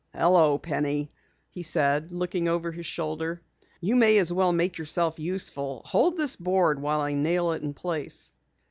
"Hello, 0.15 0.57
Penny," 0.57 1.11
he 1.51 1.61
said, 1.61 2.11
looking 2.11 2.47
over 2.47 2.71
his 2.71 2.87
shoulder. 2.87 3.39
"You 3.81 3.95
may 3.95 4.17
as 4.17 4.33
well 4.33 4.51
make 4.51 4.79
yourself 4.79 5.19
useful. 5.19 5.83
Hold 5.85 6.17
this 6.17 6.35
board 6.37 6.81
while 6.81 7.01
I 7.01 7.13
nail 7.13 7.51
it 7.51 7.61
in 7.61 7.75
place." 7.75 8.31